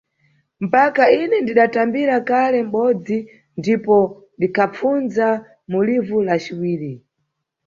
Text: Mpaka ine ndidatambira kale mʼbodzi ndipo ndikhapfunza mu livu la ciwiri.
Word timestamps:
Mpaka 0.65 1.03
ine 1.21 1.37
ndidatambira 1.41 2.15
kale 2.29 2.59
mʼbodzi 2.65 3.17
ndipo 3.59 3.97
ndikhapfunza 4.37 5.27
mu 5.71 5.79
livu 5.87 6.17
la 6.27 6.35
ciwiri. 6.43 6.93